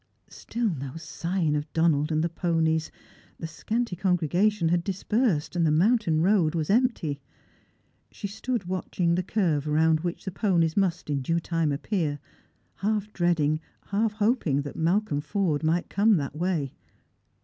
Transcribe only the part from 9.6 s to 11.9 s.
round which the ponies must in due tijne